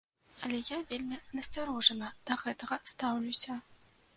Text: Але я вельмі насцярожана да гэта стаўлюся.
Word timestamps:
Але 0.45 0.61
я 0.69 0.77
вельмі 0.91 1.19
насцярожана 1.39 2.09
да 2.31 2.39
гэта 2.45 2.73
стаўлюся. 2.93 3.63